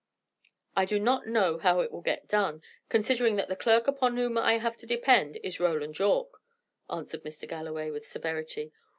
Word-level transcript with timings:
"I 0.75 0.85
do 0.85 0.97
not 0.99 1.27
know 1.27 1.59
how 1.59 1.81
it 1.81 1.91
will 1.91 2.01
get 2.01 2.27
done, 2.27 2.63
considering 2.89 3.35
that 3.35 3.49
the 3.49 3.55
clerk 3.55 3.85
upon 3.87 4.17
whom 4.17 4.35
I 4.35 4.53
have 4.57 4.75
to 4.77 4.87
depend 4.87 5.37
is 5.43 5.59
Roland 5.59 5.99
Yorke," 5.99 6.41
answered 6.89 7.21
Mr. 7.21 7.47
Galloway, 7.47 7.91
with 7.91 8.07
severity. 8.07 8.73